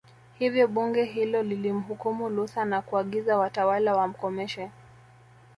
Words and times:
Hivyo 0.39 0.67
Bunge 0.67 1.03
hilo 1.03 1.43
lilimhukumu 1.43 2.29
Luther 2.29 2.65
na 2.65 2.81
kuagiza 2.81 3.37
watawala 3.37 3.93
wamkomeshe 3.95 4.71